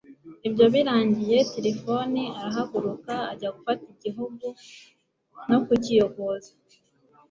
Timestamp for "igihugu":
3.93-4.45